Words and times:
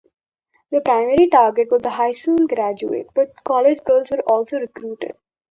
The 0.71 0.81
primary 0.81 1.27
target 1.27 1.67
was 1.69 1.83
the 1.83 1.91
high 1.91 2.13
school 2.13 2.47
graduate 2.47 3.09
but 3.13 3.33
college 3.43 3.83
girls 3.83 4.07
were 4.09 4.23
also 4.27 4.57
recruited. 4.57 5.15